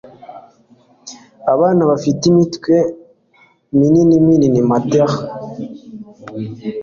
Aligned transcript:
abana 1.53 1.81
bafite 1.91 2.21
imitwe 2.31 2.75
mininimatel 3.77 5.09